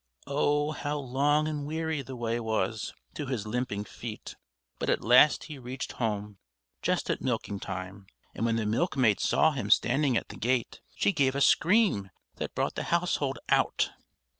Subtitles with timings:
[0.25, 0.71] Oh!
[0.71, 4.35] how long and weary the way was, to his limping feet!
[4.79, 6.39] But at last he reached home,
[6.81, 11.11] just at milking time; and when the milkmaid saw him standing at the gate, she
[11.13, 13.91] gave a scream that brought the household out.